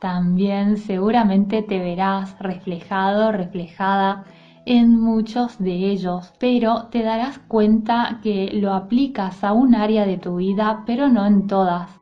también 0.00 0.78
seguramente 0.78 1.62
te 1.62 1.78
verás 1.78 2.36
reflejado, 2.40 3.32
reflejada 3.32 4.24
en 4.64 4.98
muchos 4.98 5.58
de 5.58 5.90
ellos, 5.90 6.32
pero 6.38 6.86
te 6.86 7.02
darás 7.02 7.38
cuenta 7.38 8.20
que 8.22 8.50
lo 8.52 8.72
aplicas 8.72 9.44
a 9.44 9.52
un 9.52 9.74
área 9.74 10.06
de 10.06 10.16
tu 10.16 10.36
vida, 10.36 10.84
pero 10.86 11.08
no 11.08 11.26
en 11.26 11.46
todas. 11.46 12.00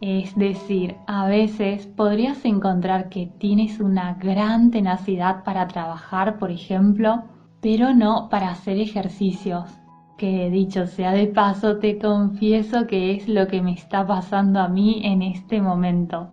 Es 0.00 0.34
decir, 0.36 0.96
a 1.06 1.26
veces 1.26 1.86
podrías 1.86 2.44
encontrar 2.46 3.10
que 3.10 3.26
tienes 3.38 3.80
una 3.80 4.14
gran 4.14 4.70
tenacidad 4.70 5.44
para 5.44 5.68
trabajar, 5.68 6.38
por 6.38 6.50
ejemplo, 6.50 7.24
pero 7.60 7.92
no 7.92 8.28
para 8.30 8.50
hacer 8.50 8.78
ejercicios. 8.78 9.68
Que 10.16 10.48
dicho 10.48 10.86
sea 10.86 11.12
de 11.12 11.26
paso, 11.26 11.78
te 11.78 11.98
confieso 11.98 12.86
que 12.86 13.14
es 13.14 13.28
lo 13.28 13.46
que 13.48 13.60
me 13.60 13.72
está 13.72 14.06
pasando 14.06 14.60
a 14.60 14.68
mí 14.68 15.02
en 15.04 15.20
este 15.20 15.60
momento. 15.60 16.32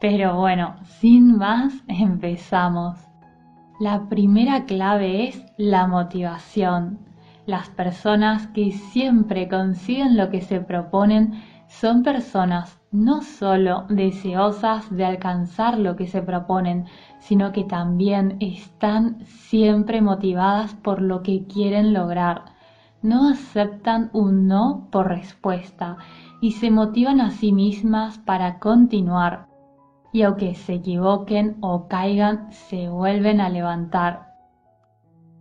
Pero 0.00 0.36
bueno, 0.36 0.76
sin 1.00 1.36
más, 1.36 1.72
empezamos. 1.88 2.98
La 3.80 4.08
primera 4.08 4.64
clave 4.64 5.28
es 5.28 5.44
la 5.56 5.86
motivación. 5.86 6.98
Las 7.46 7.68
personas 7.70 8.46
que 8.48 8.72
siempre 8.72 9.48
consiguen 9.48 10.16
lo 10.16 10.30
que 10.30 10.40
se 10.40 10.60
proponen 10.60 11.42
son 11.68 12.02
personas 12.02 12.78
no 12.90 13.22
solo 13.22 13.84
deseosas 13.88 14.94
de 14.94 15.04
alcanzar 15.04 15.78
lo 15.78 15.96
que 15.96 16.06
se 16.06 16.22
proponen, 16.22 16.86
sino 17.18 17.52
que 17.52 17.64
también 17.64 18.36
están 18.40 19.24
siempre 19.26 20.00
motivadas 20.00 20.74
por 20.74 21.02
lo 21.02 21.22
que 21.22 21.44
quieren 21.44 21.92
lograr. 21.92 22.44
No 23.02 23.28
aceptan 23.28 24.10
un 24.12 24.46
no 24.46 24.88
por 24.90 25.08
respuesta 25.08 25.98
y 26.40 26.52
se 26.52 26.70
motivan 26.70 27.20
a 27.20 27.30
sí 27.30 27.52
mismas 27.52 28.18
para 28.18 28.58
continuar 28.58 29.47
y 30.12 30.22
aunque 30.22 30.54
se 30.54 30.74
equivoquen 30.74 31.56
o 31.60 31.88
caigan, 31.88 32.52
se 32.52 32.88
vuelven 32.88 33.40
a 33.40 33.48
levantar. 33.48 34.34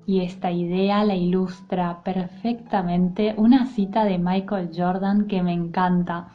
Y 0.05 0.21
esta 0.21 0.51
idea 0.51 1.03
la 1.03 1.15
ilustra 1.15 2.01
perfectamente 2.03 3.33
una 3.37 3.65
cita 3.65 4.05
de 4.05 4.17
Michael 4.17 4.71
Jordan 4.75 5.27
que 5.27 5.43
me 5.43 5.53
encanta. 5.53 6.29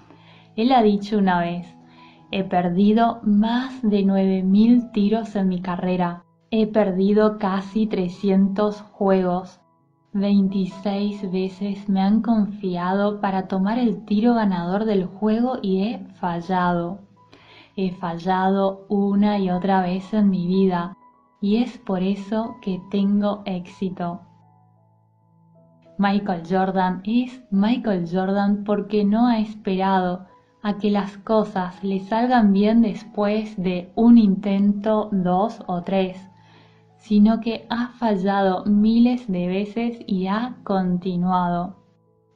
Él 0.56 0.72
ha 0.72 0.82
dicho 0.82 1.18
una 1.18 1.40
vez, 1.40 1.66
he 2.30 2.44
perdido 2.44 3.20
más 3.22 3.80
de 3.82 4.04
9.000 4.04 4.92
tiros 4.92 5.36
en 5.36 5.48
mi 5.48 5.60
carrera, 5.60 6.24
he 6.50 6.66
perdido 6.66 7.38
casi 7.38 7.86
300 7.86 8.82
juegos, 8.82 9.60
26 10.14 11.32
veces 11.32 11.88
me 11.88 12.02
han 12.02 12.20
confiado 12.20 13.20
para 13.20 13.48
tomar 13.48 13.78
el 13.78 14.04
tiro 14.04 14.34
ganador 14.34 14.84
del 14.84 15.06
juego 15.06 15.58
y 15.62 15.84
he 15.84 16.06
fallado. 16.20 17.11
He 17.76 17.90
fallado 17.92 18.84
una 18.88 19.38
y 19.38 19.50
otra 19.50 19.82
vez 19.82 20.12
en 20.12 20.30
mi 20.30 20.46
vida 20.46 20.96
y 21.40 21.56
es 21.56 21.78
por 21.78 22.02
eso 22.02 22.56
que 22.60 22.80
tengo 22.90 23.42
éxito. 23.46 24.20
Michael 25.98 26.42
Jordan 26.48 27.02
es 27.04 27.42
Michael 27.50 28.08
Jordan 28.10 28.64
porque 28.64 29.04
no 29.04 29.26
ha 29.26 29.38
esperado 29.38 30.26
a 30.62 30.78
que 30.78 30.90
las 30.90 31.16
cosas 31.18 31.82
le 31.82 32.00
salgan 32.00 32.52
bien 32.52 32.82
después 32.82 33.56
de 33.56 33.90
un 33.94 34.18
intento, 34.18 35.08
dos 35.12 35.60
o 35.66 35.82
tres, 35.82 36.16
sino 36.98 37.40
que 37.40 37.66
ha 37.68 37.88
fallado 37.88 38.64
miles 38.64 39.30
de 39.30 39.48
veces 39.48 39.98
y 40.06 40.28
ha 40.28 40.56
continuado. 40.62 41.76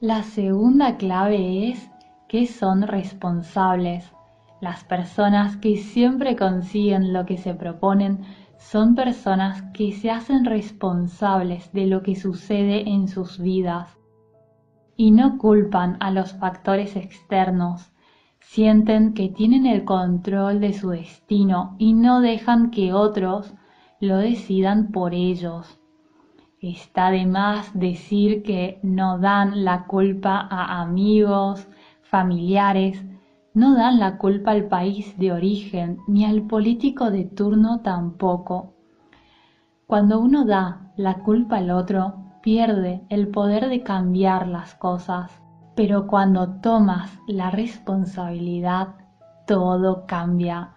La 0.01 0.23
segunda 0.23 0.97
clave 0.97 1.69
es 1.69 1.89
que 2.27 2.47
son 2.47 2.81
responsables. 2.81 4.11
Las 4.59 4.83
personas 4.83 5.55
que 5.57 5.77
siempre 5.77 6.35
consiguen 6.35 7.13
lo 7.13 7.25
que 7.25 7.37
se 7.37 7.53
proponen 7.53 8.21
son 8.57 8.95
personas 8.95 9.61
que 9.73 9.91
se 9.91 10.09
hacen 10.09 10.45
responsables 10.45 11.71
de 11.73 11.85
lo 11.85 12.01
que 12.01 12.15
sucede 12.15 12.89
en 12.89 13.07
sus 13.07 13.39
vidas 13.39 13.97
y 14.95 15.11
no 15.11 15.37
culpan 15.37 15.97
a 15.99 16.09
los 16.09 16.33
factores 16.33 16.95
externos. 16.95 17.91
Sienten 18.39 19.13
que 19.13 19.29
tienen 19.29 19.67
el 19.67 19.85
control 19.85 20.59
de 20.59 20.73
su 20.73 20.89
destino 20.89 21.75
y 21.77 21.93
no 21.93 22.21
dejan 22.21 22.71
que 22.71 22.93
otros 22.93 23.53
lo 23.99 24.17
decidan 24.17 24.91
por 24.91 25.13
ellos. 25.13 25.79
Está 26.59 27.11
de 27.11 27.27
más 27.27 27.77
decir 27.77 28.41
que 28.41 28.79
no 28.81 29.19
dan 29.19 29.63
la 29.63 29.85
culpa 29.85 30.47
a 30.49 30.81
amigos, 30.81 31.67
familiares, 32.01 33.05
no 33.57 33.73
dan 33.73 33.97
la 33.97 34.19
culpa 34.19 34.51
al 34.51 34.65
país 34.65 35.17
de 35.17 35.31
origen 35.31 35.97
ni 36.07 36.25
al 36.25 36.43
político 36.43 37.09
de 37.09 37.23
turno 37.23 37.79
tampoco. 37.81 38.75
Cuando 39.87 40.19
uno 40.19 40.45
da 40.45 40.91
la 40.95 41.15
culpa 41.23 41.57
al 41.57 41.71
otro, 41.71 42.13
pierde 42.43 43.01
el 43.09 43.29
poder 43.29 43.67
de 43.67 43.81
cambiar 43.81 44.47
las 44.47 44.75
cosas, 44.75 45.31
pero 45.75 46.05
cuando 46.05 46.59
tomas 46.61 47.09
la 47.27 47.49
responsabilidad, 47.49 48.89
todo 49.47 50.05
cambia. 50.05 50.75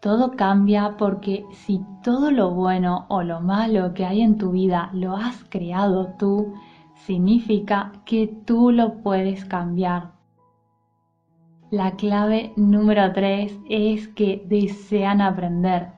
Todo 0.00 0.30
cambia 0.30 0.96
porque 0.96 1.44
si 1.52 1.84
todo 2.02 2.30
lo 2.30 2.52
bueno 2.52 3.04
o 3.10 3.22
lo 3.22 3.42
malo 3.42 3.92
que 3.92 4.06
hay 4.06 4.22
en 4.22 4.38
tu 4.38 4.52
vida 4.52 4.88
lo 4.94 5.16
has 5.16 5.44
creado 5.50 6.14
tú, 6.18 6.54
significa 6.94 7.92
que 8.06 8.26
tú 8.46 8.70
lo 8.70 9.02
puedes 9.02 9.44
cambiar 9.44 10.11
la 11.72 11.92
clave 11.92 12.52
número 12.54 13.14
tres 13.14 13.58
es 13.66 14.06
que 14.08 14.44
desean 14.46 15.22
aprender. 15.22 15.92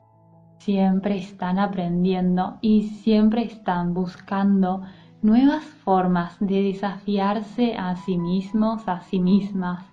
Siempre 0.59 1.17
están 1.17 1.59
aprendiendo 1.59 2.59
y 2.61 2.83
siempre 2.83 3.43
están 3.43 3.93
buscando 3.93 4.83
nuevas 5.21 5.65
formas 5.65 6.37
de 6.39 6.63
desafiarse 6.63 7.75
a 7.75 7.97
sí 7.97 8.17
mismos, 8.17 8.87
a 8.87 9.01
sí 9.01 9.19
mismas. 9.19 9.83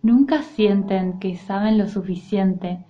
Nunca 0.00 0.42
sienten 0.42 1.18
que 1.18 1.34
saben 1.34 1.76
lo 1.76 1.88
suficiente 1.88 2.86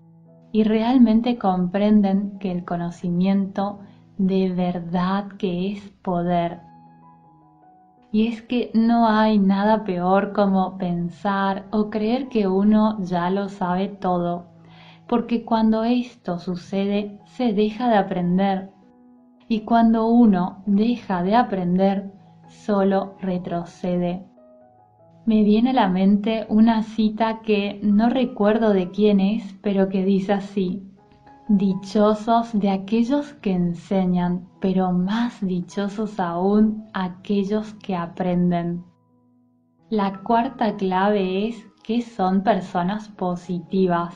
y 0.53 0.65
realmente 0.65 1.39
comprenden 1.39 2.39
que 2.39 2.53
el 2.53 2.67
conocimiento 2.67 3.81
de 4.19 4.53
verdad 4.53 5.29
que 5.39 5.73
es 5.73 5.89
poder 6.03 6.70
y 8.13 8.27
es 8.27 8.43
que 8.43 8.71
no 8.75 9.09
hay 9.09 9.39
nada 9.39 9.85
peor 9.85 10.33
como 10.33 10.77
pensar 10.79 11.67
o 11.71 11.91
creer 11.91 12.29
que 12.29 12.49
uno 12.49 12.99
ya 13.01 13.31
lo 13.31 13.49
sabe 13.49 13.89
todo, 13.89 14.47
porque 15.07 15.45
cuando 15.45 15.85
esto 15.85 16.39
sucede 16.39 17.19
se 17.25 17.53
deja 17.53 17.89
de 17.89 17.97
aprender. 17.97 18.71
Y 19.49 19.61
cuando 19.61 20.07
uno 20.07 20.63
deja 20.67 21.23
de 21.23 21.35
aprender, 21.35 22.13
solo 22.47 23.17
retrocede. 23.21 24.25
Me 25.27 25.43
viene 25.43 25.71
a 25.71 25.75
la 25.75 25.89
mente 25.89 26.47
una 26.49 26.83
cita 26.83 27.41
que 27.41 27.81
no 27.83 28.09
recuerdo 28.09 28.73
de 28.73 28.91
quién 28.91 29.21
es, 29.21 29.55
pero 29.63 29.89
que 29.89 30.05
dice 30.05 30.33
así, 30.33 30.90
Dichosos 31.53 32.53
de 32.53 32.71
aquellos 32.71 33.33
que 33.43 33.51
enseñan, 33.51 34.49
pero 34.61 34.93
más 34.93 35.45
dichosos 35.45 36.21
aún 36.21 36.89
aquellos 36.95 37.75
que 37.75 37.97
aprenden. 37.97 38.85
La 39.89 40.21
cuarta 40.23 40.77
clave 40.77 41.49
es 41.49 41.67
que 41.83 42.03
son 42.03 42.45
personas 42.45 43.09
positivas. 43.09 44.15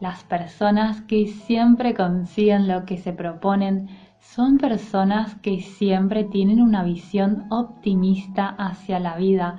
Las 0.00 0.24
personas 0.24 1.02
que 1.02 1.28
siempre 1.28 1.94
consiguen 1.94 2.66
lo 2.66 2.84
que 2.84 2.96
se 2.96 3.12
proponen 3.12 3.88
son 4.18 4.58
personas 4.58 5.36
que 5.36 5.60
siempre 5.60 6.24
tienen 6.24 6.60
una 6.60 6.82
visión 6.82 7.46
optimista 7.50 8.48
hacia 8.48 8.98
la 8.98 9.16
vida 9.16 9.58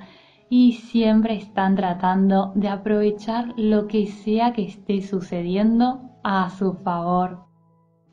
y 0.50 0.72
siempre 0.74 1.36
están 1.36 1.74
tratando 1.74 2.52
de 2.54 2.68
aprovechar 2.68 3.54
lo 3.56 3.86
que 3.86 4.08
sea 4.08 4.52
que 4.52 4.64
esté 4.64 5.00
sucediendo 5.00 6.07
a 6.22 6.50
su 6.50 6.74
favor. 6.74 7.44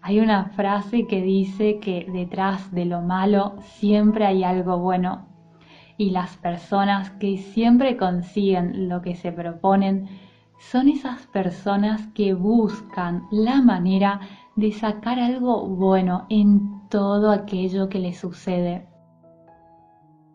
Hay 0.01 0.19
una 0.19 0.45
frase 0.49 1.07
que 1.07 1.21
dice 1.21 1.79
que 1.79 2.05
detrás 2.11 2.71
de 2.71 2.85
lo 2.85 3.01
malo 3.01 3.55
siempre 3.61 4.25
hay 4.25 4.43
algo 4.43 4.77
bueno 4.77 5.27
y 5.97 6.11
las 6.11 6.37
personas 6.37 7.09
que 7.11 7.37
siempre 7.37 7.97
consiguen 7.97 8.89
lo 8.89 9.01
que 9.01 9.15
se 9.15 9.31
proponen 9.31 10.07
son 10.59 10.89
esas 10.89 11.27
personas 11.27 12.07
que 12.13 12.33
buscan 12.33 13.23
la 13.31 13.61
manera 13.61 14.19
de 14.55 14.71
sacar 14.71 15.19
algo 15.19 15.67
bueno 15.67 16.25
en 16.29 16.87
todo 16.89 17.31
aquello 17.31 17.89
que 17.89 17.99
les 17.99 18.17
sucede. 18.17 18.87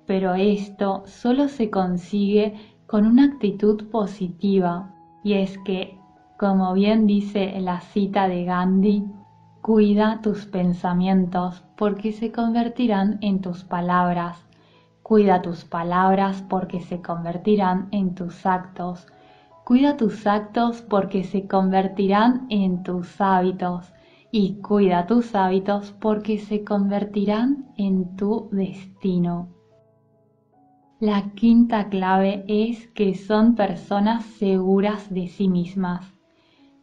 Pero 0.06 0.34
esto 0.34 1.02
solo 1.06 1.48
se 1.48 1.70
consigue 1.70 2.54
con 2.86 3.06
una 3.06 3.24
actitud 3.24 3.88
positiva 3.90 4.92
y 5.22 5.34
es 5.34 5.56
que, 5.58 5.99
como 6.40 6.72
bien 6.72 7.06
dice 7.06 7.60
la 7.60 7.82
cita 7.82 8.26
de 8.26 8.46
Gandhi, 8.46 9.04
cuida 9.60 10.22
tus 10.22 10.46
pensamientos 10.46 11.62
porque 11.76 12.12
se 12.12 12.32
convertirán 12.32 13.18
en 13.20 13.42
tus 13.42 13.62
palabras. 13.62 14.42
Cuida 15.02 15.42
tus 15.42 15.66
palabras 15.66 16.42
porque 16.48 16.80
se 16.80 17.02
convertirán 17.02 17.88
en 17.90 18.14
tus 18.14 18.46
actos. 18.46 19.06
Cuida 19.66 19.98
tus 19.98 20.26
actos 20.26 20.80
porque 20.80 21.24
se 21.24 21.46
convertirán 21.46 22.46
en 22.48 22.84
tus 22.84 23.20
hábitos 23.20 23.92
y 24.32 24.62
cuida 24.62 25.06
tus 25.06 25.34
hábitos 25.34 25.92
porque 26.00 26.38
se 26.38 26.64
convertirán 26.64 27.66
en 27.76 28.16
tu 28.16 28.48
destino. 28.50 29.50
La 31.00 31.32
quinta 31.34 31.90
clave 31.90 32.46
es 32.48 32.86
que 32.94 33.14
son 33.14 33.56
personas 33.56 34.24
seguras 34.24 35.12
de 35.12 35.28
sí 35.28 35.46
mismas. 35.46 36.19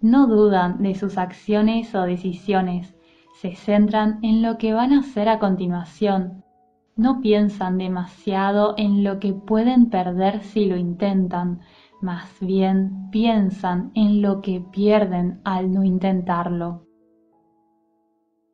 No 0.02 0.28
dudan 0.28 0.84
de 0.84 0.94
sus 0.94 1.18
acciones 1.18 1.96
o 1.96 2.04
decisiones, 2.04 2.96
se 3.42 3.56
centran 3.56 4.20
en 4.22 4.42
lo 4.42 4.58
que 4.58 4.74
van 4.74 4.94
a 4.94 5.00
hacer 5.00 5.30
a 5.30 5.40
continuación. 5.40 6.44
No 6.96 7.22
piensan 7.22 7.78
demasiado 7.78 8.76
en 8.78 9.04
lo 9.04 9.20
que 9.20 9.34
pueden 9.34 9.90
perder 9.90 10.42
si 10.44 10.66
lo 10.66 10.78
intentan, 10.78 11.62
más 12.02 12.30
bien 12.42 13.10
piensan 13.12 13.92
en 13.96 14.22
lo 14.22 14.42
que 14.42 14.62
pierden 14.62 15.42
al 15.44 15.72
no 15.72 15.84
intentarlo. 15.84 16.84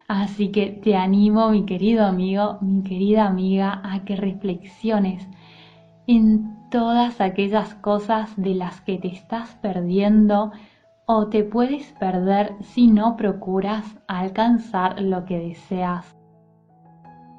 Así 0.08 0.52
que 0.52 0.68
te 0.68 0.96
animo, 0.96 1.50
mi 1.50 1.66
querido 1.66 2.06
amigo, 2.06 2.58
mi 2.62 2.84
querida 2.84 3.26
amiga, 3.26 3.82
a 3.84 4.04
que 4.06 4.16
reflexiones 4.16 5.28
en 6.08 6.70
todas 6.70 7.22
aquellas 7.22 7.76
cosas 7.76 8.34
de 8.36 8.56
las 8.56 8.82
que 8.82 8.98
te 8.98 9.08
estás 9.08 9.56
perdiendo 9.62 10.52
o 11.06 11.28
te 11.28 11.44
puedes 11.44 11.92
perder 11.94 12.56
si 12.62 12.88
no 12.88 13.18
procuras 13.18 13.86
alcanzar 14.08 15.02
lo 15.02 15.26
que 15.26 15.38
deseas. 15.40 16.16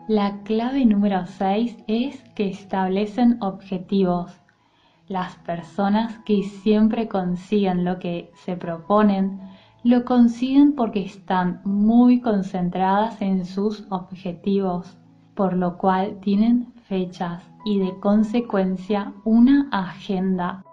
La 0.06 0.42
clave 0.42 0.84
número 0.84 1.26
6 1.26 1.78
es 1.86 2.22
que 2.34 2.48
establecen 2.48 3.42
objetivos. 3.42 4.38
Las 5.08 5.36
personas 5.36 6.18
que 6.26 6.42
siempre 6.42 7.08
consiguen 7.08 7.84
lo 7.84 7.98
que 7.98 8.30
se 8.34 8.56
proponen 8.56 9.40
lo 9.82 10.04
consiguen 10.04 10.74
porque 10.74 11.02
están 11.04 11.60
muy 11.64 12.20
concentradas 12.20 13.20
en 13.20 13.44
sus 13.44 13.86
objetivos, 13.90 14.98
por 15.34 15.54
lo 15.54 15.78
cual 15.78 16.18
tienen 16.20 16.72
fechas 16.88 17.42
y 17.64 17.78
de 17.78 17.98
consecuencia 18.00 19.12
una 19.24 19.68
agenda. 19.72 20.64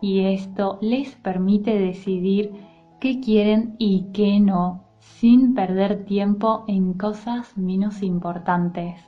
Y 0.00 0.20
esto 0.20 0.78
les 0.80 1.16
permite 1.16 1.78
decidir 1.78 2.52
qué 3.00 3.20
quieren 3.20 3.74
y 3.78 4.06
qué 4.12 4.40
no, 4.40 4.84
sin 4.98 5.54
perder 5.54 6.04
tiempo 6.04 6.64
en 6.68 6.94
cosas 6.94 7.56
menos 7.56 8.02
importantes. 8.02 9.00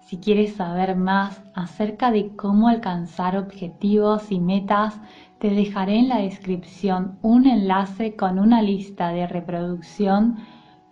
Si 0.00 0.18
quieres 0.18 0.54
saber 0.54 0.96
más 0.96 1.42
acerca 1.54 2.10
de 2.10 2.36
cómo 2.36 2.68
alcanzar 2.68 3.38
objetivos 3.38 4.30
y 4.30 4.38
metas, 4.38 5.00
te 5.38 5.50
dejaré 5.50 5.98
en 5.98 6.08
la 6.08 6.18
descripción 6.18 7.18
un 7.22 7.46
enlace 7.46 8.14
con 8.14 8.38
una 8.38 8.60
lista 8.60 9.08
de 9.08 9.26
reproducción 9.26 10.36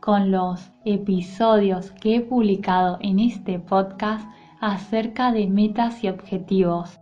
con 0.00 0.30
los 0.30 0.72
episodios 0.84 1.92
que 1.92 2.16
he 2.16 2.20
publicado 2.22 2.98
en 3.00 3.20
este 3.20 3.58
podcast 3.58 4.26
acerca 4.60 5.30
de 5.30 5.46
metas 5.46 6.02
y 6.02 6.08
objetivos. 6.08 7.01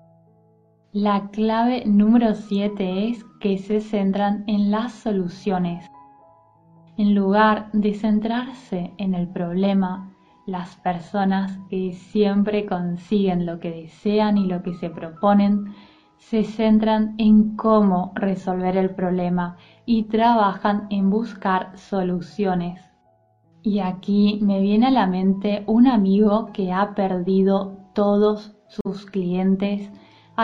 La 0.93 1.29
clave 1.29 1.85
número 1.87 2.35
7 2.35 3.11
es 3.11 3.25
que 3.39 3.59
se 3.59 3.81
centran 3.81 4.43
en 4.49 4.73
las 4.73 4.93
soluciones. 4.93 5.89
En 6.97 7.15
lugar 7.15 7.71
de 7.73 7.95
centrarse 7.95 8.93
en 8.99 9.15
el 9.15 9.29
problema, 9.29 10.13
las 10.47 10.75
personas 10.79 11.61
que 11.69 11.93
siempre 11.93 12.67
consiguen 12.67 13.47
lo 13.47 13.61
que 13.61 13.71
desean 13.71 14.37
y 14.37 14.49
lo 14.49 14.65
que 14.65 14.75
se 14.75 14.91
proponen 14.91 15.77
se 16.17 16.43
centran 16.43 17.15
en 17.19 17.55
cómo 17.55 18.11
resolver 18.17 18.77
el 18.77 18.91
problema 18.91 19.59
y 19.87 20.09
trabajan 20.09 20.89
en 20.91 21.09
buscar 21.09 21.71
soluciones. 21.79 22.83
Y 23.63 23.79
aquí 23.79 24.41
me 24.43 24.61
viene 24.61 24.89
a 24.89 24.91
la 24.91 25.07
mente 25.07 25.63
un 25.69 25.87
amigo 25.87 26.51
que 26.53 26.73
ha 26.73 26.97
perdido 26.97 27.79
todos 27.95 28.57
sus 28.67 29.07
clientes 29.07 29.89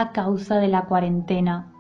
a 0.01 0.13
causa 0.13 0.57
de 0.57 0.69
la 0.69 0.87
cuarentena. 0.87 1.73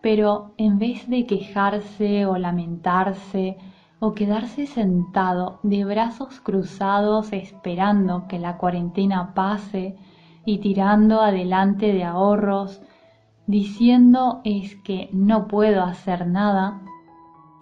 Pero 0.00 0.52
en 0.56 0.78
vez 0.78 1.08
de 1.08 1.26
quejarse 1.26 2.26
o 2.26 2.36
lamentarse 2.36 3.56
o 4.00 4.12
quedarse 4.12 4.66
sentado 4.66 5.60
de 5.62 5.84
brazos 5.84 6.40
cruzados 6.40 7.32
esperando 7.32 8.26
que 8.28 8.38
la 8.38 8.58
cuarentena 8.58 9.34
pase 9.34 9.96
y 10.44 10.58
tirando 10.58 11.20
adelante 11.22 11.92
de 11.92 12.04
ahorros, 12.04 12.82
diciendo 13.46 14.40
es 14.44 14.76
que 14.76 15.08
no 15.12 15.46
puedo 15.48 15.82
hacer 15.82 16.26
nada, 16.26 16.80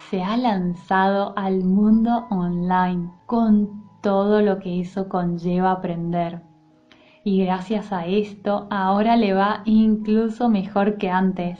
se 0.09 0.23
ha 0.23 0.35
lanzado 0.35 1.33
al 1.37 1.63
mundo 1.63 2.25
online 2.29 3.09
con 3.25 3.83
todo 4.01 4.41
lo 4.41 4.59
que 4.59 4.81
eso 4.81 5.07
conlleva 5.07 5.71
aprender. 5.71 6.41
Y 7.25 7.45
gracias 7.45 7.93
a 7.93 8.05
esto 8.05 8.67
ahora 8.69 9.15
le 9.15 9.33
va 9.33 9.61
incluso 9.65 10.49
mejor 10.49 10.97
que 10.97 11.09
antes. 11.09 11.57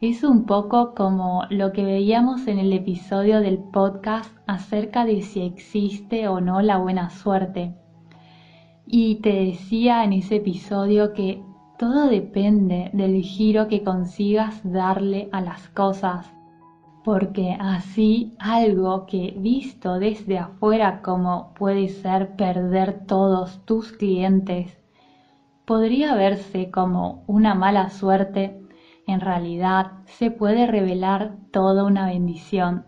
Es 0.00 0.24
un 0.24 0.44
poco 0.44 0.94
como 0.94 1.44
lo 1.50 1.72
que 1.72 1.84
veíamos 1.84 2.46
en 2.48 2.58
el 2.58 2.72
episodio 2.72 3.40
del 3.40 3.58
podcast 3.58 4.36
acerca 4.46 5.04
de 5.04 5.22
si 5.22 5.42
existe 5.42 6.26
o 6.26 6.40
no 6.40 6.62
la 6.62 6.78
buena 6.78 7.10
suerte. 7.10 7.74
Y 8.86 9.16
te 9.16 9.32
decía 9.32 10.02
en 10.02 10.14
ese 10.14 10.36
episodio 10.36 11.12
que 11.12 11.42
todo 11.78 12.08
depende 12.08 12.90
del 12.92 13.22
giro 13.22 13.68
que 13.68 13.84
consigas 13.84 14.60
darle 14.64 15.28
a 15.30 15.40
las 15.40 15.68
cosas, 15.68 16.26
porque 17.04 17.56
así 17.60 18.34
algo 18.40 19.06
que 19.06 19.34
visto 19.38 20.00
desde 20.00 20.38
afuera 20.38 21.02
como 21.02 21.54
puede 21.54 21.88
ser 21.88 22.34
perder 22.34 23.04
todos 23.06 23.64
tus 23.64 23.92
clientes, 23.92 24.77
podría 25.68 26.16
verse 26.16 26.72
como 26.72 27.22
una 27.26 27.54
mala 27.54 27.90
suerte, 27.90 28.58
en 29.06 29.20
realidad 29.20 29.92
se 30.06 30.30
puede 30.30 30.66
revelar 30.66 31.36
toda 31.52 31.84
una 31.84 32.06
bendición 32.06 32.86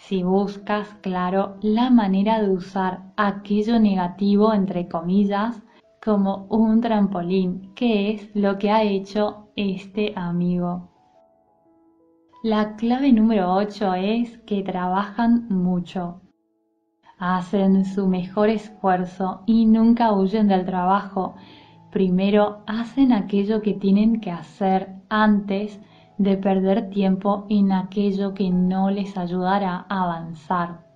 si 0.00 0.22
buscas, 0.22 0.88
claro, 1.02 1.56
la 1.60 1.90
manera 1.90 2.40
de 2.40 2.50
usar 2.50 3.02
aquello 3.16 3.78
negativo, 3.78 4.54
entre 4.54 4.88
comillas, 4.88 5.62
como 6.02 6.46
un 6.48 6.80
trampolín, 6.80 7.74
que 7.74 8.12
es 8.12 8.30
lo 8.34 8.58
que 8.58 8.70
ha 8.70 8.82
hecho 8.82 9.48
este 9.56 10.14
amigo. 10.16 10.88
La 12.42 12.76
clave 12.76 13.12
número 13.12 13.54
8 13.54 13.94
es 13.94 14.38
que 14.46 14.62
trabajan 14.62 15.48
mucho. 15.50 16.22
Hacen 17.18 17.84
su 17.84 18.06
mejor 18.06 18.48
esfuerzo 18.48 19.42
y 19.44 19.66
nunca 19.66 20.12
huyen 20.14 20.48
del 20.48 20.64
trabajo. 20.64 21.34
Primero 21.90 22.62
hacen 22.66 23.12
aquello 23.12 23.62
que 23.62 23.74
tienen 23.74 24.20
que 24.20 24.30
hacer 24.30 24.94
antes 25.08 25.80
de 26.18 26.36
perder 26.36 26.90
tiempo 26.90 27.46
en 27.48 27.72
aquello 27.72 28.34
que 28.34 28.50
no 28.50 28.90
les 28.90 29.16
ayudará 29.16 29.86
a 29.88 30.04
avanzar 30.04 30.90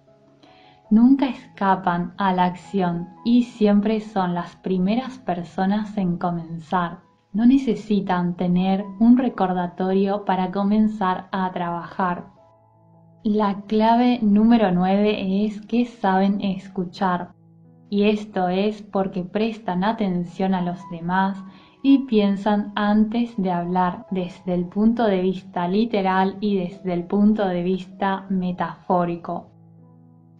nunca 0.95 1.27
escapan 1.27 2.15
a 2.19 2.33
la 2.33 2.45
acción 2.45 3.09
y 3.25 3.43
siempre 3.43 4.01
son 4.01 4.33
las 4.33 4.55
primeras 4.57 5.19
personas 5.19 5.97
en 5.99 6.19
comenzar. 6.19 7.01
No 7.33 7.47
necesitan 7.47 8.37
tener 8.37 8.85
un 9.01 9.19
recordatorio 9.19 10.25
para 10.25 10.53
comenzar 10.53 11.29
a 11.33 11.51
trabajar. 11.53 12.27
La 13.25 13.63
clave 13.63 14.21
número 14.23 14.71
9 14.71 15.47
es 15.47 15.61
que 15.63 15.85
saben 15.87 16.41
escuchar. 16.41 17.33
Y 17.91 18.05
esto 18.05 18.49
es 18.49 18.83
porque 18.83 19.23
prestan 19.23 19.85
atención 19.85 20.55
a 20.55 20.63
los 20.63 20.79
demás 20.91 21.43
y 21.83 21.99
piensan 22.07 22.73
antes 22.75 23.35
de 23.37 23.51
hablar 23.51 24.07
desde 24.11 24.55
el 24.55 24.65
punto 24.65 25.05
de 25.05 25.21
vista 25.21 25.69
literal 25.69 26.39
y 26.41 26.57
desde 26.57 26.95
el 26.95 27.05
punto 27.05 27.47
de 27.47 27.63
vista 27.63 28.25
metafórico. 28.31 29.51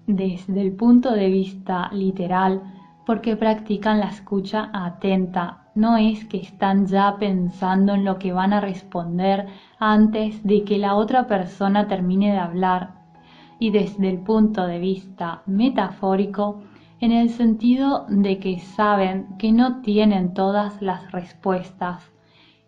Desde 0.07 0.61
el 0.63 0.73
punto 0.73 1.13
de 1.13 1.29
vista 1.29 1.91
literal, 1.93 2.63
porque 3.05 3.37
practican 3.37 4.01
la 4.01 4.07
escucha 4.07 4.71
atenta, 4.73 5.65
no 5.75 5.97
es 5.97 6.25
que 6.25 6.39
están 6.39 6.87
ya 6.87 7.17
pensando 7.19 7.95
en 7.95 8.05
lo 8.05 8.19
que 8.19 8.33
van 8.33 8.53
a 8.53 8.61
responder 8.61 9.47
antes 9.79 10.43
de 10.45 10.65
que 10.65 10.79
la 10.79 10.95
otra 10.95 11.27
persona 11.27 11.89
termine 11.89 12.33
de 12.33 12.39
hablar. 12.39 12.95
Y 13.59 13.71
desde 13.71 14.09
el 14.09 14.19
punto 14.21 14.67
de 14.67 14.79
vista 14.79 15.43
metafórico, 15.47 16.63
en 17.01 17.13
el 17.13 17.31
sentido 17.31 18.07
de 18.09 18.39
que 18.39 18.59
saben 18.61 19.37
que 19.39 19.53
no 19.53 19.83
tienen 19.83 20.35
todas 20.35 20.81
las 20.81 21.11
respuestas 21.13 22.13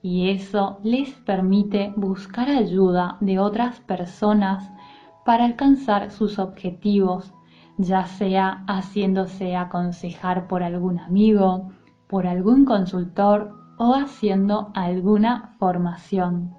y 0.03 0.31
eso 0.31 0.79
les 0.83 1.11
permite 1.11 1.93
buscar 1.97 2.49
ayuda 2.49 3.17
de 3.21 3.39
otras 3.39 3.81
personas 3.81 4.71
para 5.25 5.45
alcanzar 5.45 6.11
sus 6.11 6.39
objetivos, 6.39 7.33
ya 7.79 8.07
sea 8.07 8.65
haciéndose 8.69 9.57
aconsejar 9.57 10.47
por 10.47 10.63
algún 10.63 11.01
amigo, 11.01 11.71
por 12.09 12.27
algún 12.27 12.65
consultor 12.65 13.53
o 13.79 13.95
haciendo 13.95 14.71
alguna 14.75 15.55
formación. 15.59 16.55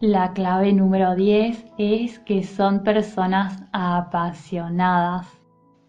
La 0.00 0.32
clave 0.32 0.72
número 0.72 1.14
10 1.14 1.74
es 1.78 2.18
que 2.20 2.42
son 2.42 2.82
personas 2.82 3.62
apasionadas 3.72 5.41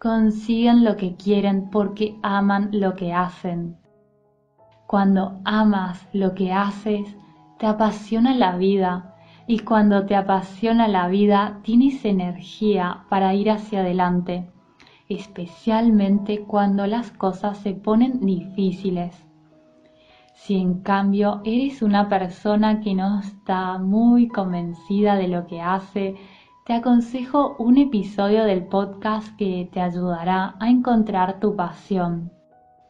consiguen 0.04 0.84
lo 0.84 0.98
que 0.98 1.16
quieren 1.16 1.70
porque 1.70 2.18
aman 2.22 2.68
lo 2.72 2.94
que 2.94 3.14
hacen. 3.14 3.78
Cuando 4.86 5.40
amas 5.46 6.06
lo 6.12 6.34
que 6.34 6.52
haces, 6.52 7.16
te 7.58 7.66
apasiona 7.66 8.34
la 8.34 8.58
vida 8.58 9.16
y 9.46 9.60
cuando 9.60 10.04
te 10.04 10.14
apasiona 10.14 10.88
la 10.88 11.08
vida 11.08 11.60
tienes 11.62 12.04
energía 12.04 13.06
para 13.08 13.32
ir 13.32 13.50
hacia 13.50 13.80
adelante, 13.80 14.46
especialmente 15.08 16.40
cuando 16.40 16.86
las 16.86 17.10
cosas 17.10 17.56
se 17.56 17.72
ponen 17.72 18.20
difíciles. 18.26 19.16
Si 20.34 20.56
en 20.56 20.82
cambio 20.82 21.40
eres 21.44 21.80
una 21.80 22.10
persona 22.10 22.82
que 22.82 22.94
no 22.94 23.20
está 23.20 23.78
muy 23.78 24.28
convencida 24.28 25.16
de 25.16 25.28
lo 25.28 25.46
que 25.46 25.62
hace, 25.62 26.16
te 26.64 26.72
aconsejo 26.72 27.56
un 27.58 27.76
episodio 27.76 28.44
del 28.44 28.64
podcast 28.64 29.36
que 29.36 29.68
te 29.70 29.82
ayudará 29.82 30.54
a 30.60 30.70
encontrar 30.70 31.38
tu 31.38 31.56
pasión. 31.56 32.32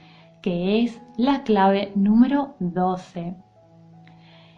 que 0.42 0.82
es 0.82 1.00
la 1.16 1.44
clave 1.44 1.92
número 1.94 2.54
12. 2.58 3.36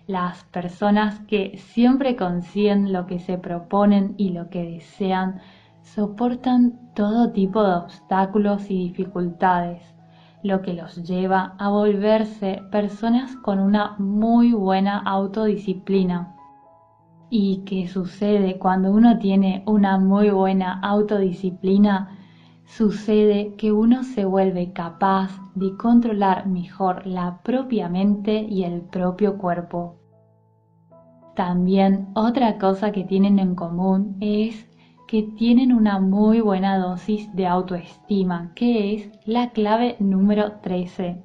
Las 0.07 0.45
personas 0.45 1.21
que 1.21 1.57
siempre 1.57 2.15
consiguen 2.15 2.93
lo 2.93 3.07
que 3.07 3.19
se 3.19 3.39
proponen 3.39 4.15
y 4.19 4.31
lo 4.31 4.51
que 4.51 4.63
desean 4.63 5.41
soportan 5.83 6.93
todo 6.95 7.33
tipo 7.33 7.63
de 7.63 7.75
obstáculos 7.77 8.71
y 8.71 8.89
dificultades, 8.89 9.83
lo 10.43 10.61
que 10.61 10.75
los 10.75 11.03
lleva 11.09 11.55
a 11.59 11.71
volverse 11.71 12.63
personas 12.71 13.35
con 13.37 13.59
una 13.59 13.97
muy 13.99 14.53
buena 14.53 14.99
autodisciplina. 14.99 16.37
¿Y 17.31 17.65
qué 17.65 17.89
sucede 17.89 18.59
cuando 18.59 18.91
uno 18.91 19.19
tiene 19.19 19.63
una 19.67 19.99
muy 19.99 20.29
buena 20.29 20.81
autodisciplina? 20.81 22.19
Sucede 22.67 23.55
que 23.57 23.73
uno 23.73 24.03
se 24.03 24.25
vuelve 24.25 24.73
capaz 24.73 25.31
de 25.55 25.77
controlar 25.77 26.47
mejor 26.47 27.07
la 27.07 27.41
propia 27.43 27.89
mente 27.89 28.47
y 28.49 28.65
el 28.65 28.81
propio 28.81 29.39
cuerpo. 29.39 29.97
También 31.37 32.09
otra 32.15 32.59
cosa 32.59 32.91
que 32.91 33.05
tienen 33.05 33.39
en 33.39 33.55
común 33.55 34.17
es 34.21 34.67
que 35.07 35.23
tienen 35.23 35.73
una 35.73 36.01
muy 36.01 36.41
buena 36.41 36.79
dosis 36.79 37.33
de 37.35 37.47
autoestima, 37.47 38.53
que 38.55 38.95
es 38.95 39.11
la 39.27 39.51
clave 39.51 39.97
número 40.01 40.53
13. 40.63 41.23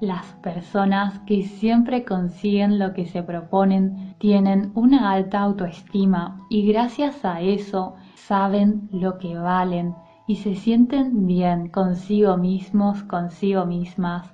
Las 0.00 0.26
personas 0.42 1.18
que 1.26 1.42
siempre 1.42 2.04
consiguen 2.04 2.78
lo 2.78 2.94
que 2.94 3.06
se 3.06 3.22
proponen 3.22 4.14
tienen 4.18 4.70
una 4.74 5.10
alta 5.10 5.40
autoestima 5.40 6.46
y 6.48 6.70
gracias 6.70 7.24
a 7.24 7.40
eso 7.40 7.96
saben 8.14 8.88
lo 8.92 9.18
que 9.18 9.36
valen 9.36 9.94
y 10.28 10.36
se 10.36 10.54
sienten 10.54 11.26
bien 11.26 11.70
consigo 11.70 12.36
mismos, 12.36 13.02
consigo 13.04 13.64
mismas, 13.64 14.30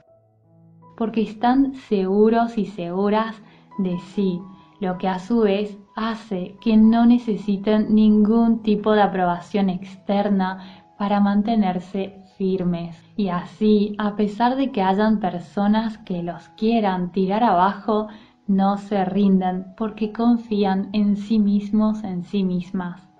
porque 0.96 1.22
están 1.22 1.74
seguros 1.74 2.58
y 2.58 2.66
seguras 2.66 3.36
de 3.78 3.96
sí, 4.00 4.42
lo 4.80 4.98
que 4.98 5.06
a 5.06 5.20
su 5.20 5.40
vez 5.40 5.78
hace 5.94 6.56
que 6.60 6.76
no 6.76 7.06
necesiten 7.06 7.94
ningún 7.94 8.62
tipo 8.62 8.92
de 8.92 9.02
aprobación 9.02 9.70
externa 9.70 10.84
para 10.98 11.20
mantenerse 11.20 12.20
firmes. 12.36 13.00
Y 13.16 13.28
así, 13.28 13.94
a 13.98 14.16
pesar 14.16 14.56
de 14.56 14.72
que 14.72 14.82
hayan 14.82 15.20
personas 15.20 15.98
que 15.98 16.24
los 16.24 16.48
quieran 16.50 17.12
tirar 17.12 17.44
abajo, 17.44 18.08
no 18.48 18.78
se 18.78 19.04
rinden 19.04 19.66
porque 19.76 20.12
confían 20.12 20.90
en 20.92 21.16
sí 21.16 21.38
mismos, 21.38 22.02
en 22.02 22.24
sí 22.24 22.42
mismas 22.42 23.13